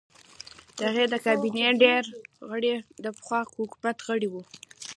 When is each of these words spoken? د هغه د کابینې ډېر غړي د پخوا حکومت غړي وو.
د 0.77 0.79
هغه 0.89 1.03
د 1.13 1.15
کابینې 1.25 1.67
ډېر 1.83 2.03
غړي 2.49 2.73
د 3.03 3.05
پخوا 3.17 3.39
حکومت 3.57 3.97
غړي 4.07 4.27
وو. 4.29 4.43